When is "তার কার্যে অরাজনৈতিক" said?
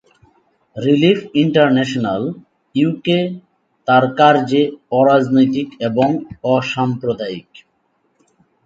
3.87-5.67